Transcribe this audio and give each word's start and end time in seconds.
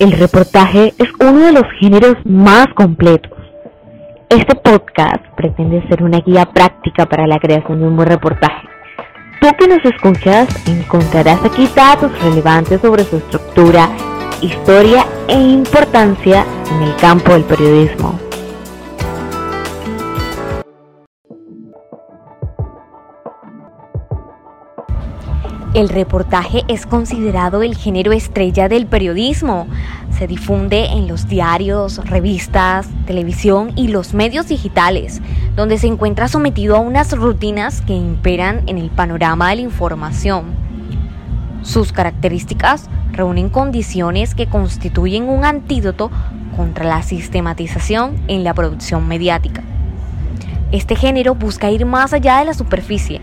El 0.00 0.12
reportaje 0.12 0.94
es 0.96 1.10
uno 1.20 1.40
de 1.40 1.52
los 1.52 1.64
géneros 1.78 2.16
más 2.24 2.68
completos. 2.74 3.38
Este 4.30 4.54
podcast 4.54 5.22
pretende 5.36 5.86
ser 5.88 6.02
una 6.02 6.20
guía 6.20 6.46
práctica 6.46 7.04
para 7.04 7.26
la 7.26 7.38
creación 7.38 7.80
de 7.80 7.86
un 7.86 7.96
buen 7.96 8.08
reportaje. 8.08 8.66
Tú 9.42 9.48
que 9.58 9.68
nos 9.68 9.84
escuchas 9.84 10.48
encontrarás 10.66 11.44
aquí 11.44 11.68
datos 11.76 12.18
relevantes 12.22 12.80
sobre 12.80 13.04
su 13.04 13.18
estructura, 13.18 13.90
historia 14.40 15.04
e 15.28 15.38
importancia 15.38 16.46
en 16.74 16.82
el 16.88 16.96
campo 16.96 17.34
del 17.34 17.44
periodismo. 17.44 18.18
El 25.72 25.88
reportaje 25.88 26.64
es 26.66 26.84
considerado 26.84 27.62
el 27.62 27.76
género 27.76 28.10
estrella 28.10 28.68
del 28.68 28.86
periodismo. 28.86 29.68
Se 30.20 30.26
difunde 30.26 30.84
en 30.84 31.08
los 31.08 31.28
diarios, 31.28 31.96
revistas, 32.04 32.86
televisión 33.06 33.72
y 33.74 33.88
los 33.88 34.12
medios 34.12 34.48
digitales, 34.48 35.22
donde 35.56 35.78
se 35.78 35.86
encuentra 35.86 36.28
sometido 36.28 36.76
a 36.76 36.80
unas 36.80 37.16
rutinas 37.16 37.80
que 37.80 37.94
imperan 37.94 38.60
en 38.66 38.76
el 38.76 38.90
panorama 38.90 39.48
de 39.48 39.56
la 39.56 39.62
información. 39.62 40.52
Sus 41.62 41.92
características 41.92 42.90
reúnen 43.12 43.48
condiciones 43.48 44.34
que 44.34 44.46
constituyen 44.46 45.26
un 45.26 45.46
antídoto 45.46 46.10
contra 46.54 46.84
la 46.84 47.02
sistematización 47.02 48.16
en 48.28 48.44
la 48.44 48.52
producción 48.52 49.08
mediática. 49.08 49.62
Este 50.70 50.96
género 50.96 51.34
busca 51.34 51.70
ir 51.70 51.86
más 51.86 52.12
allá 52.12 52.40
de 52.40 52.44
la 52.44 52.52
superficie. 52.52 53.22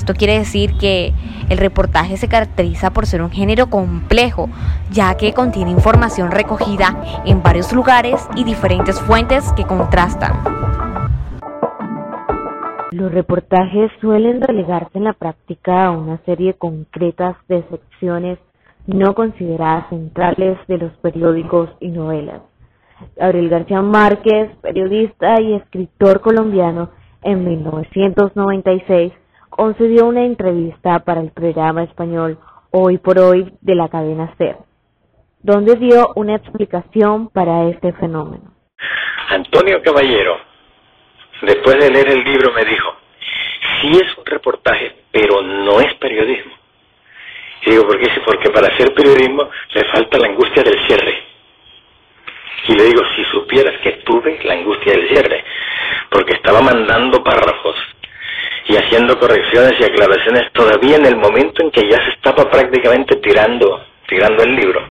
Esto 0.00 0.14
quiere 0.14 0.38
decir 0.38 0.78
que 0.78 1.12
el 1.50 1.58
reportaje 1.58 2.16
se 2.16 2.26
caracteriza 2.26 2.90
por 2.90 3.04
ser 3.04 3.20
un 3.20 3.30
género 3.30 3.66
complejo, 3.68 4.48
ya 4.90 5.14
que 5.18 5.34
contiene 5.34 5.72
información 5.72 6.30
recogida 6.30 6.96
en 7.26 7.42
varios 7.42 7.70
lugares 7.74 8.26
y 8.34 8.44
diferentes 8.44 8.98
fuentes 8.98 9.52
que 9.52 9.64
contrastan. 9.64 10.32
Los 12.92 13.12
reportajes 13.12 13.90
suelen 14.00 14.40
relegarse 14.40 14.96
en 14.96 15.04
la 15.04 15.12
práctica 15.12 15.84
a 15.84 15.90
una 15.90 16.16
serie 16.24 16.54
concreta 16.54 17.36
de 17.46 17.62
secciones 17.68 18.38
no 18.86 19.14
consideradas 19.14 19.90
centrales 19.90 20.56
de 20.66 20.78
los 20.78 20.92
periódicos 21.02 21.68
y 21.78 21.88
novelas. 21.88 22.40
Gabriel 23.16 23.50
García 23.50 23.82
Márquez, 23.82 24.50
periodista 24.62 25.38
y 25.42 25.56
escritor 25.56 26.22
colombiano, 26.22 26.88
en 27.22 27.44
1996 27.44 29.12
concedió 29.50 30.06
una 30.06 30.24
entrevista 30.24 31.00
para 31.00 31.20
el 31.20 31.32
programa 31.32 31.82
español 31.82 32.38
Hoy 32.70 32.98
por 32.98 33.18
Hoy 33.18 33.52
de 33.60 33.74
la 33.74 33.88
cadena 33.88 34.32
SER, 34.38 34.56
donde 35.42 35.74
dio 35.74 36.12
una 36.14 36.36
explicación 36.36 37.28
para 37.28 37.68
este 37.68 37.92
fenómeno. 37.94 38.54
Antonio 39.28 39.82
Caballero, 39.82 40.36
después 41.42 41.78
de 41.78 41.90
leer 41.90 42.10
el 42.10 42.24
libro, 42.24 42.52
me 42.52 42.64
dijo, 42.64 42.94
sí 43.80 43.90
es 43.92 44.16
un 44.16 44.24
reportaje, 44.24 44.94
pero 45.10 45.42
no 45.42 45.80
es 45.80 45.92
periodismo. 45.94 46.52
Y 47.66 47.70
digo, 47.72 47.86
¿por 47.86 47.98
qué? 48.00 48.08
Porque 48.24 48.50
para 48.50 48.68
hacer 48.68 48.94
periodismo 48.94 49.50
le 49.74 49.84
falta 49.84 50.18
la 50.18 50.28
angustia 50.28 50.62
del 50.62 50.86
cierre. 50.86 51.14
Y 52.68 52.74
le 52.74 52.84
digo, 52.84 53.02
si 53.16 53.24
supieras 53.24 53.80
que 53.82 53.92
tuve 54.04 54.38
la 54.44 54.54
angustia 54.54 54.92
del 54.92 55.08
cierre, 55.08 55.44
porque 56.10 56.34
estaba 56.34 56.60
mandando 56.60 57.22
párrafos 57.22 57.76
y 58.70 58.76
haciendo 58.76 59.18
correcciones 59.18 59.72
y 59.80 59.84
aclaraciones 59.84 60.52
todavía 60.52 60.96
en 60.96 61.06
el 61.06 61.16
momento 61.16 61.64
en 61.64 61.72
que 61.72 61.90
ya 61.90 61.96
se 62.04 62.10
estaba 62.10 62.48
prácticamente 62.48 63.16
tirando, 63.16 63.80
tirando 64.08 64.44
el 64.44 64.54
libro. 64.54 64.88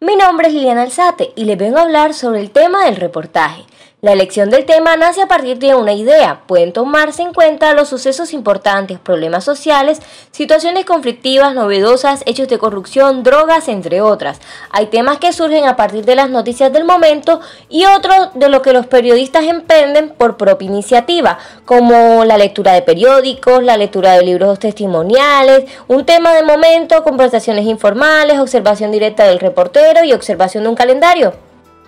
Mi 0.00 0.16
nombre 0.16 0.48
es 0.48 0.54
Liliana 0.54 0.82
Alzate 0.82 1.32
y 1.36 1.44
les 1.44 1.58
vengo 1.58 1.78
a 1.78 1.82
hablar 1.82 2.14
sobre 2.14 2.40
el 2.40 2.50
tema 2.50 2.86
del 2.86 2.96
reportaje. 2.96 3.64
La 4.04 4.12
elección 4.12 4.50
del 4.50 4.66
tema 4.66 4.98
nace 4.98 5.22
a 5.22 5.28
partir 5.28 5.58
de 5.58 5.74
una 5.74 5.94
idea. 5.94 6.42
Pueden 6.46 6.74
tomarse 6.74 7.22
en 7.22 7.32
cuenta 7.32 7.72
los 7.72 7.88
sucesos 7.88 8.34
importantes, 8.34 8.98
problemas 8.98 9.44
sociales, 9.44 9.98
situaciones 10.30 10.84
conflictivas, 10.84 11.54
novedosas, 11.54 12.22
hechos 12.26 12.48
de 12.48 12.58
corrupción, 12.58 13.22
drogas, 13.22 13.66
entre 13.66 14.02
otras. 14.02 14.42
Hay 14.70 14.88
temas 14.88 15.16
que 15.16 15.32
surgen 15.32 15.64
a 15.64 15.76
partir 15.76 16.04
de 16.04 16.16
las 16.16 16.28
noticias 16.28 16.70
del 16.70 16.84
momento 16.84 17.40
y 17.70 17.86
otros 17.86 18.28
de 18.34 18.50
lo 18.50 18.60
que 18.60 18.74
los 18.74 18.84
periodistas 18.84 19.44
emprenden 19.44 20.10
por 20.10 20.36
propia 20.36 20.66
iniciativa, 20.66 21.38
como 21.64 22.26
la 22.26 22.36
lectura 22.36 22.74
de 22.74 22.82
periódicos, 22.82 23.62
la 23.62 23.78
lectura 23.78 24.12
de 24.18 24.22
libros 24.22 24.58
testimoniales, 24.58 25.64
un 25.88 26.04
tema 26.04 26.34
de 26.34 26.42
momento, 26.42 27.02
conversaciones 27.04 27.64
informales, 27.64 28.38
observación 28.38 28.92
directa 28.92 29.24
del 29.24 29.40
reportero 29.40 30.04
y 30.04 30.12
observación 30.12 30.64
de 30.64 30.68
un 30.68 30.76
calendario. 30.76 31.43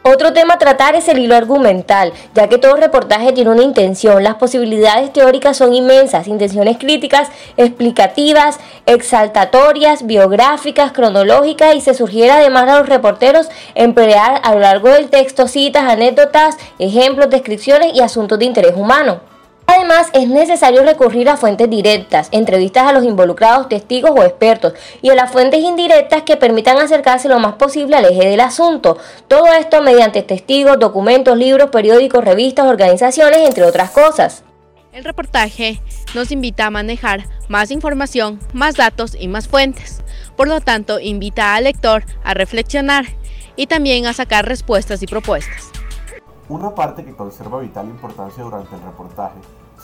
Otro 0.09 0.33
tema 0.33 0.55
a 0.55 0.59
tratar 0.59 0.94
es 0.94 1.09
el 1.09 1.19
hilo 1.19 1.34
argumental, 1.34 2.12
ya 2.33 2.49
que 2.49 2.59
todo 2.59 2.77
reportaje 2.77 3.33
tiene 3.33 3.50
una 3.50 3.65
intención. 3.65 4.22
Las 4.22 4.37
posibilidades 4.37 5.12
teóricas 5.12 5.56
son 5.56 5.75
inmensas, 5.75 6.28
intenciones 6.28 6.78
críticas, 6.78 7.28
explicativas, 7.56 8.61
exaltatorias, 8.87 10.06
biográficas, 10.06 10.93
cronológicas 10.93 11.75
y 11.75 11.81
se 11.81 11.93
sugiere 11.93 12.31
además 12.31 12.69
a 12.69 12.78
los 12.78 12.89
reporteros 12.89 13.49
emplear 13.75 14.41
a 14.45 14.55
lo 14.55 14.61
largo 14.61 14.91
del 14.91 15.11
texto 15.11 15.49
citas, 15.49 15.83
anécdotas, 15.83 16.56
ejemplos, 16.78 17.28
descripciones 17.28 17.93
y 17.93 18.00
asuntos 18.00 18.39
de 18.39 18.45
interés 18.45 18.77
humano. 18.77 19.35
Además, 19.88 20.10
es 20.14 20.28
necesario 20.28 20.82
recurrir 20.82 21.28
a 21.28 21.36
fuentes 21.36 21.70
directas, 21.70 22.28
entrevistas 22.32 22.88
a 22.88 22.92
los 22.92 23.04
involucrados, 23.04 23.69
testigos 23.69 24.10
o 24.10 24.24
expertos, 24.24 24.72
y 25.00 25.10
a 25.10 25.14
las 25.14 25.30
fuentes 25.30 25.60
indirectas 25.60 26.24
que 26.24 26.36
permitan 26.36 26.76
acercarse 26.78 27.28
lo 27.28 27.38
más 27.38 27.54
posible 27.54 27.94
al 27.94 28.06
eje 28.06 28.28
del 28.28 28.41
asunto. 28.41 28.98
Todo 29.28 29.47
esto 29.52 29.82
mediante 29.82 30.24
testigos, 30.24 30.80
documentos, 30.80 31.38
libros, 31.38 31.70
periódicos, 31.70 32.24
revistas, 32.24 32.66
organizaciones, 32.66 33.47
entre 33.47 33.62
otras 33.62 33.92
cosas. 33.92 34.42
El 34.92 35.04
reportaje 35.04 35.80
nos 36.16 36.32
invita 36.32 36.66
a 36.66 36.70
manejar 36.70 37.28
más 37.47 37.70
información, 37.70 38.41
más 38.53 38.74
datos 38.74 39.14
y 39.14 39.28
más 39.28 39.47
fuentes. 39.47 40.03
Por 40.36 40.48
lo 40.48 40.60
tanto, 40.60 40.98
invita 40.98 41.54
al 41.54 41.62
lector 41.62 42.03
a 42.24 42.34
reflexionar 42.34 43.04
y 43.54 43.68
también 43.68 44.06
a 44.06 44.14
sacar 44.14 44.47
respuestas 44.47 45.00
y 45.04 45.06
propuestas. 45.06 45.70
Una 46.48 46.74
parte 46.74 47.04
que 47.04 47.14
conserva 47.14 47.60
vital 47.60 47.86
importancia 47.86 48.42
durante 48.42 48.74
el 48.74 48.82
reportaje 48.82 49.36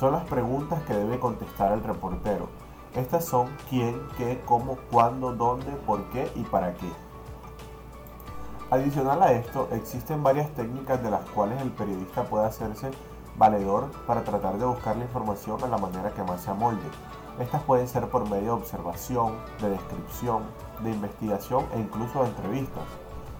son 0.02 0.14
las 0.14 0.24
preguntas 0.24 0.82
que 0.82 0.94
debe 0.94 1.20
contestar 1.20 1.70
el 1.70 1.84
reportero. 1.84 2.48
Estas 2.96 3.24
son 3.24 3.46
quién, 3.70 4.02
qué, 4.16 4.42
cómo, 4.44 4.76
cuándo, 4.90 5.32
dónde, 5.32 5.70
por 5.86 6.02
qué 6.10 6.28
y 6.34 6.42
para 6.42 6.74
qué. 6.74 6.90
Adicional 8.72 9.22
a 9.22 9.30
esto, 9.30 9.68
existen 9.70 10.24
varias 10.24 10.50
técnicas 10.54 11.00
de 11.04 11.10
las 11.12 11.20
cuales 11.30 11.62
el 11.62 11.70
periodista 11.70 12.24
puede 12.24 12.46
hacerse 12.46 12.90
valedor 13.36 13.92
para 14.04 14.24
tratar 14.24 14.58
de 14.58 14.64
buscar 14.64 14.96
la 14.96 15.04
información 15.04 15.62
a 15.62 15.68
la 15.68 15.78
manera 15.78 16.12
que 16.12 16.24
más 16.24 16.40
se 16.40 16.50
amolde. 16.50 16.82
Estas 17.38 17.62
pueden 17.62 17.86
ser 17.86 18.08
por 18.08 18.28
medio 18.28 18.56
de 18.56 18.60
observación, 18.60 19.36
de 19.60 19.70
descripción, 19.70 20.42
de 20.82 20.90
investigación 20.90 21.64
e 21.76 21.78
incluso 21.78 22.24
de 22.24 22.30
entrevistas, 22.30 22.82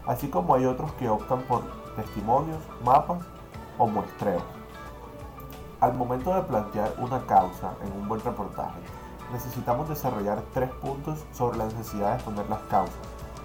así 0.07 0.29
como 0.29 0.55
hay 0.55 0.67
otros 0.67 0.93
que 0.93 1.09
optan 1.09 1.43
por 1.43 1.63
testimonios, 1.97 2.63
mapas 2.85 3.25
o 3.79 3.89
muestreos. 3.89 4.62
Al 5.83 5.95
momento 5.95 6.33
de 6.33 6.43
plantear 6.43 6.95
una 6.99 7.27
causa 7.27 7.73
en 7.85 8.01
un 8.01 8.07
buen 8.07 8.21
reportaje, 8.21 8.79
necesitamos 9.33 9.89
desarrollar 9.89 10.41
tres 10.55 10.71
puntos 10.75 11.27
sobre 11.33 11.59
la 11.59 11.65
necesidad 11.65 12.11
de 12.11 12.15
exponer 12.15 12.49
las 12.49 12.61
causas, 12.71 12.95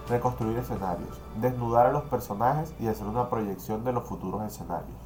reconstruir 0.08 0.56
escenarios, 0.60 1.20
desnudar 1.42 1.88
a 1.88 1.92
los 1.92 2.04
personajes 2.04 2.76
y 2.80 2.90
hacer 2.90 3.08
una 3.08 3.28
proyección 3.28 3.84
de 3.84 3.92
los 3.92 4.04
futuros 4.04 4.44
escenarios. 4.44 5.00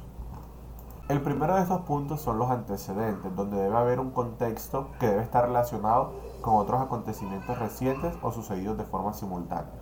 El 1.08 1.22
primero 1.22 1.54
de 1.54 1.62
esos 1.62 1.80
puntos 1.86 2.20
son 2.20 2.36
los 2.36 2.50
antecedentes, 2.50 3.34
donde 3.34 3.56
debe 3.56 3.78
haber 3.78 3.98
un 3.98 4.10
contexto 4.10 4.90
que 5.00 5.06
debe 5.06 5.22
estar 5.22 5.46
relacionado 5.46 6.12
con 6.42 6.56
otros 6.56 6.82
acontecimientos 6.82 7.58
recientes 7.58 8.14
o 8.20 8.30
sucedidos 8.30 8.76
de 8.76 8.84
forma 8.84 9.14
simultánea. 9.14 9.80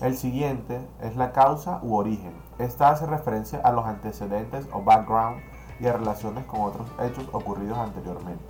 El 0.00 0.16
siguiente 0.16 0.84
es 1.00 1.14
la 1.14 1.30
causa 1.30 1.78
u 1.84 1.94
origen. 1.94 2.34
Esta 2.58 2.88
hace 2.88 3.06
referencia 3.06 3.60
a 3.62 3.70
los 3.70 3.86
antecedentes 3.86 4.66
o 4.72 4.82
background 4.82 5.40
y 5.80 5.86
a 5.86 5.92
relaciones 5.92 6.44
con 6.46 6.62
otros 6.62 6.86
hechos 7.00 7.26
ocurridos 7.32 7.78
anteriormente. 7.78 8.44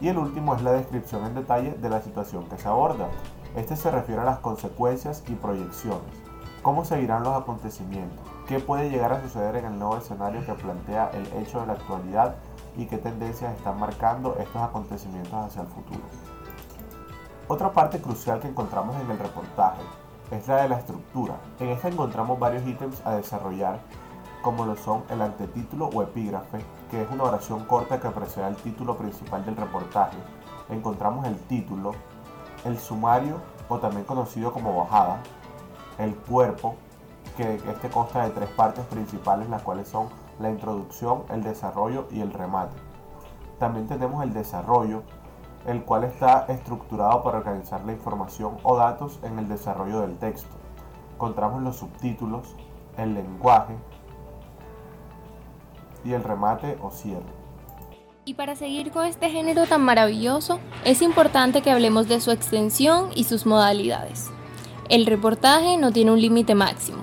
Y 0.00 0.08
el 0.08 0.18
último 0.18 0.54
es 0.54 0.62
la 0.62 0.72
descripción 0.72 1.24
en 1.24 1.34
detalle 1.34 1.72
de 1.72 1.88
la 1.88 2.02
situación 2.02 2.44
que 2.48 2.58
se 2.58 2.68
aborda. 2.68 3.08
Este 3.54 3.76
se 3.76 3.90
refiere 3.90 4.20
a 4.20 4.24
las 4.24 4.38
consecuencias 4.40 5.24
y 5.28 5.34
proyecciones. 5.34 6.26
¿Cómo 6.62 6.84
seguirán 6.84 7.22
los 7.22 7.34
acontecimientos? 7.34 8.18
¿Qué 8.46 8.60
puede 8.60 8.90
llegar 8.90 9.12
a 9.12 9.22
suceder 9.22 9.56
en 9.56 9.66
el 9.66 9.78
nuevo 9.78 9.96
escenario 9.96 10.44
que 10.44 10.52
plantea 10.52 11.10
el 11.14 11.26
hecho 11.42 11.60
de 11.60 11.66
la 11.66 11.72
actualidad 11.74 12.36
y 12.76 12.86
qué 12.86 12.98
tendencias 12.98 13.56
están 13.56 13.78
marcando 13.80 14.36
estos 14.38 14.62
acontecimientos 14.62 15.32
hacia 15.32 15.62
el 15.62 15.68
futuro? 15.68 16.02
Otra 17.48 17.72
parte 17.72 18.00
crucial 18.00 18.40
que 18.40 18.48
encontramos 18.48 18.96
en 18.96 19.10
el 19.10 19.18
reportaje 19.18 19.82
es 20.30 20.48
la 20.48 20.62
de 20.62 20.68
la 20.68 20.78
estructura. 20.78 21.36
En 21.60 21.68
esta 21.68 21.88
encontramos 21.88 22.38
varios 22.38 22.66
ítems 22.66 23.00
a 23.06 23.14
desarrollar, 23.14 23.78
como 24.46 24.64
lo 24.64 24.76
son 24.76 25.02
el 25.10 25.22
antetítulo 25.22 25.90
o 25.92 26.02
epígrafe, 26.02 26.60
que 26.88 27.02
es 27.02 27.10
una 27.10 27.24
oración 27.24 27.64
corta 27.64 27.98
que 27.98 28.08
precede 28.10 28.44
al 28.44 28.54
título 28.54 28.96
principal 28.96 29.44
del 29.44 29.56
reportaje. 29.56 30.16
Encontramos 30.68 31.26
el 31.26 31.36
título, 31.36 31.90
el 32.64 32.78
sumario 32.78 33.40
o 33.68 33.78
también 33.80 34.04
conocido 34.04 34.52
como 34.52 34.76
bajada, 34.76 35.18
el 35.98 36.14
cuerpo, 36.14 36.76
que 37.36 37.56
este 37.56 37.90
consta 37.90 38.22
de 38.22 38.30
tres 38.30 38.48
partes 38.50 38.84
principales, 38.84 39.50
las 39.50 39.62
cuales 39.62 39.88
son 39.88 40.10
la 40.38 40.48
introducción, 40.48 41.24
el 41.30 41.42
desarrollo 41.42 42.06
y 42.12 42.20
el 42.20 42.32
remate. 42.32 42.76
También 43.58 43.88
tenemos 43.88 44.22
el 44.22 44.32
desarrollo, 44.32 45.02
el 45.66 45.82
cual 45.82 46.04
está 46.04 46.46
estructurado 46.46 47.24
para 47.24 47.38
organizar 47.38 47.84
la 47.84 47.94
información 47.94 48.58
o 48.62 48.76
datos 48.76 49.18
en 49.24 49.40
el 49.40 49.48
desarrollo 49.48 50.02
del 50.02 50.16
texto. 50.18 50.54
Encontramos 51.14 51.62
los 51.62 51.78
subtítulos, 51.78 52.54
el 52.96 53.14
lenguaje 53.14 53.74
y 56.04 56.12
el 56.12 56.22
remate 56.22 56.78
o 56.82 56.90
cierre. 56.90 57.36
Y 58.24 58.34
para 58.34 58.56
seguir 58.56 58.90
con 58.90 59.06
este 59.06 59.30
género 59.30 59.66
tan 59.66 59.82
maravilloso, 59.82 60.58
es 60.84 61.00
importante 61.00 61.62
que 61.62 61.70
hablemos 61.70 62.08
de 62.08 62.20
su 62.20 62.32
extensión 62.32 63.10
y 63.14 63.24
sus 63.24 63.46
modalidades. 63.46 64.30
El 64.88 65.06
reportaje 65.06 65.76
no 65.76 65.92
tiene 65.92 66.12
un 66.12 66.20
límite 66.20 66.54
máximo, 66.54 66.98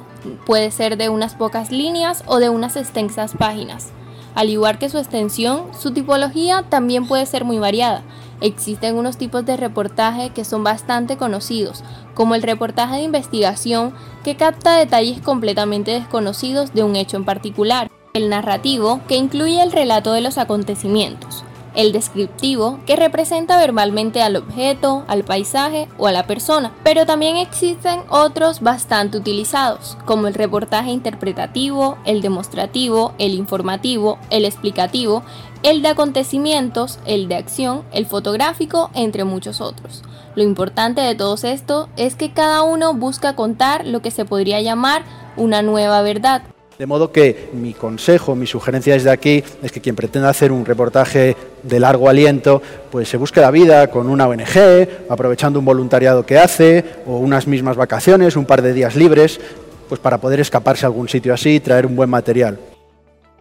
puede 0.46 0.72
ser 0.72 0.98
de 0.98 1.10
unas 1.10 1.36
pocas 1.36 1.72
líneas 1.72 2.24
o 2.28 2.40
de 2.40 2.50
unas 2.50 2.76
extensas 2.76 3.36
páginas. 3.38 3.92
Al 4.36 4.50
igual 4.50 4.80
que 4.80 4.90
su 4.90 4.98
extensión, 4.98 5.68
su 5.78 5.92
tipología 5.92 6.64
también 6.68 7.08
puede 7.08 7.26
ser 7.26 7.46
muy 7.46 7.60
variada. 7.60 8.04
Existen 8.42 8.98
unos 8.98 9.18
tipos 9.18 9.46
de 9.46 9.58
reportaje 9.58 10.32
que 10.32 10.44
son 10.44 10.64
bastante 10.64 11.18
conocidos, 11.18 11.84
como 12.16 12.36
el 12.36 12.42
reportaje 12.42 12.96
de 12.96 13.04
investigación 13.04 13.94
que 14.24 14.36
capta 14.36 14.76
detalles 14.76 15.22
completamente 15.22 15.92
desconocidos 15.92 16.74
de 16.74 16.84
un 16.84 16.96
hecho 16.96 17.16
en 17.16 17.26
particular, 17.26 17.90
el 18.14 18.30
narrativo 18.30 19.02
que 19.08 19.16
incluye 19.16 19.62
el 19.64 19.72
relato 19.72 20.14
de 20.14 20.22
los 20.22 20.38
acontecimientos, 20.38 21.44
el 21.74 21.92
descriptivo, 21.92 22.80
que 22.86 22.96
representa 22.96 23.58
verbalmente 23.58 24.22
al 24.22 24.36
objeto, 24.36 25.04
al 25.08 25.24
paisaje 25.24 25.88
o 25.98 26.06
a 26.06 26.12
la 26.12 26.28
persona, 26.28 26.72
pero 26.84 27.08
también 27.08 27.38
existen 27.38 28.02
otros 28.10 28.62
bastante 28.62 29.18
utilizados, 29.18 29.98
como 30.06 30.28
el 30.28 30.36
reportaje 30.36 30.92
interpretativo, 30.92 31.98
el 32.06 32.22
demostrativo, 32.22 33.14
el 33.18 33.34
informativo, 33.34 34.20
el 34.30 34.46
explicativo, 34.46 35.24
el 35.64 35.82
de 35.82 35.88
acontecimientos, 35.88 37.00
el 37.08 37.28
de 37.28 37.36
acción, 37.36 37.82
el 37.92 38.06
fotográfico, 38.06 38.92
entre 38.94 39.24
muchos 39.24 39.60
otros. 39.60 40.04
Lo 40.36 40.44
importante 40.44 41.02
de 41.02 41.16
todos 41.16 41.44
esto 41.44 41.90
es 41.98 42.16
que 42.16 42.32
cada 42.32 42.62
uno 42.62 42.94
busca 42.94 43.36
contar 43.36 43.88
lo 43.88 44.04
que 44.04 44.12
se 44.12 44.26
podría 44.26 44.62
llamar 44.62 45.04
una 45.36 45.64
nueva 45.64 46.04
verdad, 46.04 46.44
de 46.78 46.86
modo 46.86 47.12
que 47.12 47.50
mi 47.54 47.74
consejo, 47.74 48.36
mi 48.36 48.48
sugerencia 48.48 48.94
desde 48.94 49.12
aquí 49.12 49.44
es 49.62 49.72
que 49.72 49.82
quien 49.82 49.96
pretenda 49.96 50.30
hacer 50.30 50.52
un 50.52 50.66
reportaje 50.66 51.36
de 51.62 51.80
largo 51.80 52.10
aliento, 52.10 52.62
pues 52.92 53.08
se 53.10 53.18
busque 53.18 53.42
la 53.42 53.52
vida 53.52 53.88
con 53.88 54.10
una 54.10 54.28
ONG, 54.28 54.88
aprovechando 55.10 55.60
un 55.60 55.66
voluntariado 55.66 56.26
que 56.26 56.38
hace, 56.38 56.84
o 57.06 57.18
unas 57.18 57.48
mismas 57.48 57.78
vacaciones, 57.78 58.36
un 58.36 58.46
par 58.46 58.62
de 58.62 58.74
días 58.74 58.96
libres, 58.96 59.40
pues 59.88 60.00
para 60.00 60.18
poder 60.18 60.40
escaparse 60.40 60.86
a 60.86 60.88
algún 60.88 61.08
sitio 61.08 61.34
así 61.34 61.56
y 61.56 61.60
traer 61.60 61.86
un 61.86 61.96
buen 61.96 62.10
material. 62.10 62.58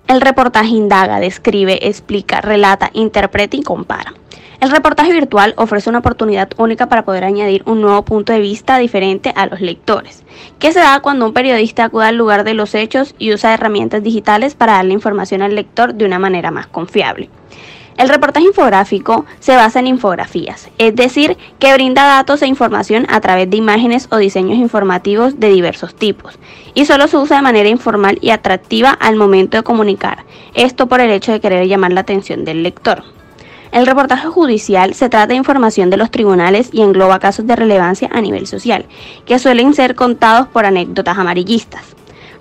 El 0.08 0.20
reportaje 0.20 0.68
indaga, 0.68 1.20
describe, 1.20 1.86
explica, 1.86 2.40
relata, 2.40 2.90
interpreta 2.92 3.56
y 3.56 3.62
compara. 3.62 4.12
El 4.62 4.70
reportaje 4.70 5.12
virtual 5.12 5.54
ofrece 5.56 5.90
una 5.90 5.98
oportunidad 5.98 6.50
única 6.56 6.88
para 6.88 7.04
poder 7.04 7.24
añadir 7.24 7.64
un 7.66 7.80
nuevo 7.80 8.04
punto 8.04 8.32
de 8.32 8.38
vista 8.38 8.78
diferente 8.78 9.32
a 9.34 9.46
los 9.46 9.60
lectores, 9.60 10.22
que 10.60 10.70
se 10.70 10.78
da 10.78 11.00
cuando 11.00 11.26
un 11.26 11.32
periodista 11.32 11.82
acude 11.82 12.06
al 12.06 12.16
lugar 12.16 12.44
de 12.44 12.54
los 12.54 12.76
hechos 12.76 13.16
y 13.18 13.34
usa 13.34 13.54
herramientas 13.54 14.04
digitales 14.04 14.54
para 14.54 14.74
darle 14.74 14.92
información 14.92 15.42
al 15.42 15.56
lector 15.56 15.94
de 15.94 16.04
una 16.04 16.20
manera 16.20 16.52
más 16.52 16.68
confiable. 16.68 17.28
El 17.96 18.08
reportaje 18.08 18.46
infográfico 18.46 19.26
se 19.40 19.56
basa 19.56 19.80
en 19.80 19.88
infografías, 19.88 20.70
es 20.78 20.94
decir, 20.94 21.36
que 21.58 21.74
brinda 21.74 22.04
datos 22.04 22.40
e 22.42 22.46
información 22.46 23.04
a 23.10 23.20
través 23.20 23.50
de 23.50 23.56
imágenes 23.56 24.06
o 24.12 24.16
diseños 24.16 24.58
informativos 24.58 25.40
de 25.40 25.48
diversos 25.48 25.96
tipos, 25.96 26.38
y 26.74 26.84
solo 26.84 27.08
se 27.08 27.16
usa 27.16 27.38
de 27.38 27.42
manera 27.42 27.68
informal 27.68 28.16
y 28.20 28.30
atractiva 28.30 28.90
al 28.90 29.16
momento 29.16 29.56
de 29.56 29.64
comunicar, 29.64 30.24
esto 30.54 30.86
por 30.86 31.00
el 31.00 31.10
hecho 31.10 31.32
de 31.32 31.40
querer 31.40 31.66
llamar 31.66 31.90
la 31.90 32.02
atención 32.02 32.44
del 32.44 32.62
lector. 32.62 33.02
El 33.72 33.86
reportaje 33.86 34.28
judicial 34.28 34.92
se 34.92 35.08
trata 35.08 35.28
de 35.28 35.34
información 35.34 35.88
de 35.88 35.96
los 35.96 36.10
tribunales 36.10 36.68
y 36.72 36.82
engloba 36.82 37.18
casos 37.18 37.46
de 37.46 37.56
relevancia 37.56 38.10
a 38.12 38.20
nivel 38.20 38.46
social, 38.46 38.84
que 39.24 39.38
suelen 39.38 39.72
ser 39.72 39.94
contados 39.94 40.46
por 40.46 40.66
anécdotas 40.66 41.16
amarillistas. 41.16 41.82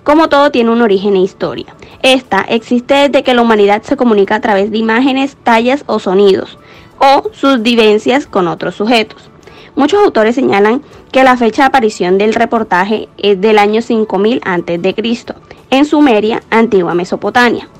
Como 0.04 0.28
todo 0.28 0.50
tiene 0.50 0.70
un 0.70 0.82
origen 0.82 1.16
e 1.16 1.20
historia. 1.20 1.74
Esta 2.02 2.42
existe 2.42 2.94
desde 2.94 3.22
que 3.22 3.32
la 3.32 3.40
humanidad 3.40 3.82
se 3.82 3.96
comunica 3.96 4.34
a 4.34 4.40
través 4.42 4.70
de 4.70 4.76
imágenes, 4.76 5.38
tallas 5.42 5.84
o 5.86 5.98
sonidos, 6.00 6.58
o 6.98 7.30
sus 7.32 7.62
vivencias 7.62 8.26
con 8.26 8.46
otros 8.46 8.74
sujetos. 8.74 9.30
Muchos 9.74 10.04
autores 10.04 10.34
señalan 10.34 10.82
que 11.12 11.24
la 11.24 11.38
fecha 11.38 11.62
de 11.62 11.68
aparición 11.68 12.18
del 12.18 12.34
reportaje 12.34 13.08
es 13.16 13.40
del 13.40 13.58
año 13.58 13.80
5000 13.80 14.42
a.C., 14.44 15.34
en 15.70 15.84
Sumeria, 15.86 16.42
antigua 16.50 16.92
Mesopotamia. 16.92 17.70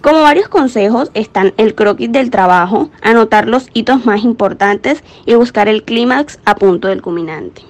Como 0.00 0.22
varios 0.22 0.48
consejos 0.48 1.10
están 1.14 1.52
el 1.56 1.74
croquis 1.74 2.12
del 2.12 2.30
trabajo, 2.30 2.90
anotar 3.02 3.48
los 3.48 3.68
hitos 3.72 4.06
más 4.06 4.22
importantes 4.22 5.02
y 5.24 5.34
buscar 5.34 5.68
el 5.68 5.82
clímax 5.82 6.38
a 6.44 6.54
punto 6.54 6.88
del 6.88 7.02
culminante. 7.02 7.62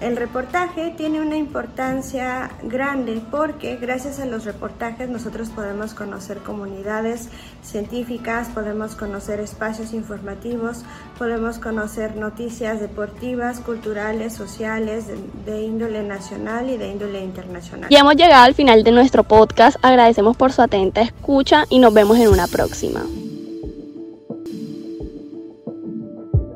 El 0.00 0.16
reportaje 0.16 0.94
tiene 0.96 1.20
una 1.20 1.36
importancia 1.36 2.50
grande 2.62 3.20
porque 3.32 3.76
gracias 3.76 4.20
a 4.20 4.26
los 4.26 4.44
reportajes 4.44 5.08
nosotros 5.08 5.48
podemos 5.48 5.92
conocer 5.92 6.38
comunidades 6.38 7.28
científicas, 7.64 8.48
podemos 8.48 8.94
conocer 8.94 9.40
espacios 9.40 9.92
informativos, 9.92 10.84
podemos 11.18 11.58
conocer 11.58 12.14
noticias 12.14 12.80
deportivas, 12.80 13.58
culturales, 13.58 14.34
sociales, 14.34 15.06
de, 15.44 15.62
índole 15.62 16.04
nacional 16.04 16.70
y 16.70 16.76
de 16.76 16.88
índole 16.92 17.24
internacional. 17.24 17.90
Y 17.90 17.96
hemos 17.96 18.14
llegado 18.14 18.44
al 18.44 18.54
final 18.54 18.84
de 18.84 18.92
nuestro 18.92 19.24
podcast, 19.24 19.78
agradecemos 19.82 20.36
por 20.36 20.52
su 20.52 20.62
atenta 20.62 21.00
escucha 21.00 21.64
y 21.70 21.80
nos 21.80 21.92
vemos 21.92 22.18
en 22.18 22.28
una 22.28 22.46
próxima. 22.46 23.02